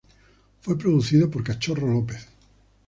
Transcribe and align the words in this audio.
Fue 0.61 0.79
producido 0.79 1.29
por 1.29 1.43
Cachorro 1.43 1.85
López. 1.85 2.27